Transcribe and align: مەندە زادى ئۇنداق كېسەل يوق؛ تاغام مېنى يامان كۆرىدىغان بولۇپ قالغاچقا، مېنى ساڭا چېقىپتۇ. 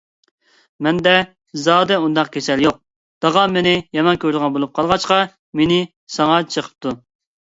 مەندە 0.85 1.11
زادى 1.65 1.97
ئۇنداق 2.05 2.31
كېسەل 2.37 2.63
يوق؛ 2.65 2.79
تاغام 3.25 3.53
مېنى 3.57 3.73
يامان 3.97 4.17
كۆرىدىغان 4.23 4.55
بولۇپ 4.55 4.73
قالغاچقا، 4.79 5.19
مېنى 5.61 5.79
ساڭا 6.17 6.39
چېقىپتۇ. 6.57 6.95